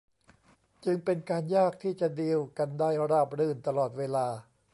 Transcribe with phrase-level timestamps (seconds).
[0.85, 4.25] จึงเป็นการยากที่จะดีลกันได้ราบรื่นตลอดเวลา